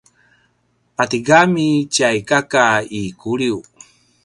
[0.95, 2.65] patigami tjay kaka
[3.01, 3.59] i Kuliu